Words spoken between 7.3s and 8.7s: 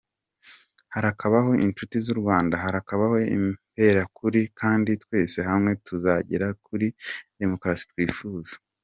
Demukarasi twifuza.